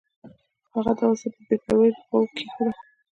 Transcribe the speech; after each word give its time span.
هغه 0.73 0.91
دا 0.97 1.05
وسیله 1.09 1.33
په 1.37 1.41
بې 1.47 1.55
پروایۍ 1.63 1.91
په 1.97 2.03
غوږو 2.09 2.31
کې 2.33 2.43
کېښوده 2.49 2.71